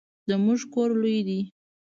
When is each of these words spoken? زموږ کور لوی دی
زموږ 0.29 0.59
کور 0.73 0.89
لوی 1.01 1.19
دی 1.27 1.39